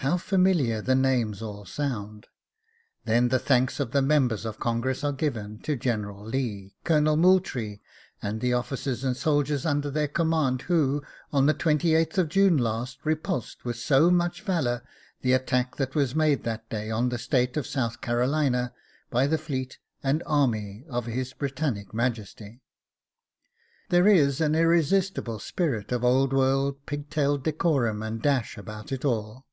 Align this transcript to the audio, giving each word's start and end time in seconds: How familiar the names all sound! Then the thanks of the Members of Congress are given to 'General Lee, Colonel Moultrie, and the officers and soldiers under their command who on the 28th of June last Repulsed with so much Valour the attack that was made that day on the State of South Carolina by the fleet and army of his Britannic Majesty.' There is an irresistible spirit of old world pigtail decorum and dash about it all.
How 0.00 0.18
familiar 0.18 0.82
the 0.82 0.94
names 0.94 1.40
all 1.40 1.64
sound! 1.64 2.26
Then 3.06 3.28
the 3.28 3.38
thanks 3.38 3.80
of 3.80 3.92
the 3.92 4.02
Members 4.02 4.44
of 4.44 4.60
Congress 4.60 5.02
are 5.02 5.10
given 5.12 5.58
to 5.60 5.74
'General 5.74 6.22
Lee, 6.22 6.76
Colonel 6.84 7.16
Moultrie, 7.16 7.80
and 8.20 8.42
the 8.42 8.52
officers 8.52 9.04
and 9.04 9.16
soldiers 9.16 9.64
under 9.64 9.90
their 9.90 10.06
command 10.06 10.60
who 10.62 11.02
on 11.32 11.46
the 11.46 11.54
28th 11.54 12.18
of 12.18 12.28
June 12.28 12.58
last 12.58 12.98
Repulsed 13.04 13.64
with 13.64 13.78
so 13.78 14.10
much 14.10 14.42
Valour 14.42 14.86
the 15.22 15.32
attack 15.32 15.76
that 15.76 15.94
was 15.94 16.14
made 16.14 16.44
that 16.44 16.68
day 16.68 16.90
on 16.90 17.08
the 17.08 17.16
State 17.18 17.56
of 17.56 17.66
South 17.66 18.02
Carolina 18.02 18.74
by 19.08 19.26
the 19.26 19.38
fleet 19.38 19.78
and 20.02 20.22
army 20.26 20.84
of 20.90 21.06
his 21.06 21.32
Britannic 21.32 21.94
Majesty.' 21.94 22.60
There 23.88 24.06
is 24.06 24.42
an 24.42 24.54
irresistible 24.54 25.38
spirit 25.38 25.90
of 25.90 26.04
old 26.04 26.34
world 26.34 26.84
pigtail 26.84 27.38
decorum 27.38 28.02
and 28.02 28.20
dash 28.20 28.58
about 28.58 28.92
it 28.92 29.02
all. 29.02 29.44